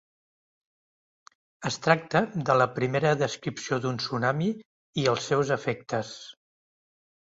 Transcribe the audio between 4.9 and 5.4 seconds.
i els